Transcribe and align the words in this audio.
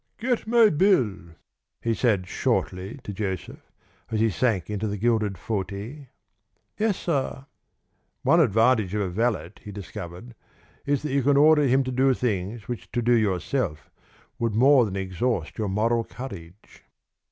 "Get 0.17 0.47
my 0.47 0.69
bill," 0.69 1.35
he 1.79 1.93
said 1.93 2.25
shortly 2.27 2.97
to 3.03 3.13
Joseph 3.13 3.71
as 4.09 4.19
he 4.19 4.31
sank 4.31 4.67
into 4.67 4.87
the 4.87 4.97
gilded 4.97 5.37
fauteuil. 5.37 6.07
"Yes, 6.79 6.97
sir." 6.97 7.45
One 8.23 8.39
advantage 8.39 8.95
of 8.95 9.01
a 9.01 9.09
valet, 9.09 9.51
he 9.61 9.71
discovered, 9.71 10.33
is 10.87 11.03
that 11.03 11.13
you 11.13 11.21
can 11.21 11.37
order 11.37 11.67
him 11.67 11.83
to 11.83 11.91
do 11.91 12.15
things 12.15 12.67
which 12.67 12.91
to 12.93 13.03
do 13.03 13.13
yourself 13.13 13.91
would 14.39 14.55
more 14.55 14.85
than 14.85 14.95
exhaust 14.95 15.59
your 15.59 15.69
moral 15.69 16.03
courage. 16.03 16.83